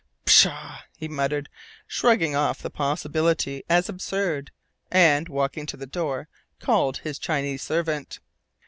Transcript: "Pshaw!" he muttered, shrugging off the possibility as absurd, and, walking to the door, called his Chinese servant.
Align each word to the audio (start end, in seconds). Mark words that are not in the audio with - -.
"Pshaw!" 0.25 0.79
he 0.97 1.07
muttered, 1.07 1.47
shrugging 1.85 2.35
off 2.35 2.63
the 2.63 2.71
possibility 2.71 3.63
as 3.69 3.87
absurd, 3.87 4.49
and, 4.89 5.29
walking 5.29 5.67
to 5.67 5.77
the 5.77 5.85
door, 5.85 6.27
called 6.59 6.97
his 6.97 7.19
Chinese 7.19 7.61
servant. 7.61 8.19